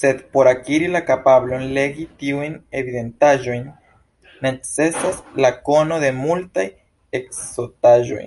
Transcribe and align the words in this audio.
Sed 0.00 0.18
por 0.34 0.50
akiri 0.50 0.90
la 0.96 1.00
kapablon 1.08 1.64
legi 1.78 2.04
tiujn 2.20 2.54
evidentaĵojn 2.82 3.66
necesas 4.48 5.20
la 5.46 5.52
kono 5.70 6.00
de 6.06 6.12
multaj 6.22 6.68
ekzotaĵoj. 7.22 8.26